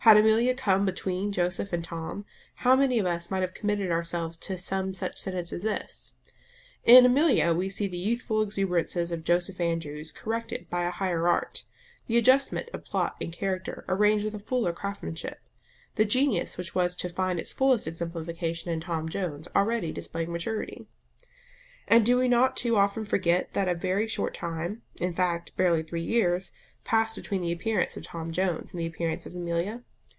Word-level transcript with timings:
Had 0.05 0.17
Amelia 0.17 0.55
come 0.55 0.83
between 0.83 1.31
Joseph 1.31 1.71
and 1.71 1.83
Tom, 1.83 2.25
how 2.55 2.75
many 2.75 2.97
of 2.97 3.05
us 3.05 3.29
might 3.29 3.41
have 3.43 3.53
committed 3.53 3.91
ourselves 3.91 4.35
to 4.39 4.57
some 4.57 4.95
such 4.95 5.19
sentence 5.21 5.53
as 5.53 5.61
this: 5.61 6.15
"In 6.83 7.05
Amelia 7.05 7.53
we 7.53 7.69
see 7.69 7.87
the 7.87 7.99
youthful 7.99 8.41
exuberances 8.41 9.11
of 9.11 9.23
Joseph 9.23 9.61
Andrews 9.61 10.11
corrected 10.11 10.67
by 10.71 10.85
a 10.85 10.89
higher 10.91 11.27
art; 11.27 11.65
the 12.07 12.17
adjustment 12.17 12.71
of 12.73 12.83
plot 12.83 13.15
and 13.21 13.31
character 13.31 13.85
arranged 13.87 14.25
with 14.25 14.33
a 14.33 14.39
fuller 14.39 14.73
craftsmanship; 14.73 15.39
the 15.93 16.03
genius 16.03 16.57
which 16.57 16.73
was 16.73 16.95
to 16.95 17.07
find 17.09 17.39
its 17.39 17.53
fullest 17.53 17.85
exemplification 17.85 18.71
in 18.71 18.79
Tom 18.79 19.07
Jones 19.07 19.49
already 19.55 19.91
displaying 19.91 20.31
maturity"? 20.31 20.87
And 21.87 22.03
do 22.03 22.17
we 22.17 22.27
not 22.27 22.57
too 22.57 22.75
often 22.75 23.05
forget 23.05 23.53
that 23.53 23.69
a 23.69 23.75
very 23.75 24.07
short 24.07 24.33
time 24.33 24.81
in 24.99 25.13
fact, 25.13 25.55
barely 25.55 25.83
three 25.83 26.01
years 26.01 26.51
passed 26.83 27.15
between 27.15 27.43
the 27.43 27.51
appearance 27.51 27.95
of 27.97 28.01
Tom 28.01 28.31
Jones 28.31 28.71
and 28.71 28.79
the 28.81 28.87
appearance 28.87 29.27
of 29.27 29.33
_Amelia? 29.33 29.83